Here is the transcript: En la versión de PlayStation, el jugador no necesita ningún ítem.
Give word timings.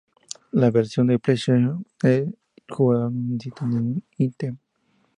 En 0.51 0.59
la 0.59 0.71
versión 0.71 1.05
de 1.05 1.19
PlayStation, 1.19 1.85
el 2.01 2.35
jugador 2.67 3.11
no 3.11 3.33
necesita 3.35 3.67
ningún 3.67 4.03
ítem. 4.17 4.57